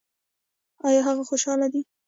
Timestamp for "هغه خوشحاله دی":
1.07-1.81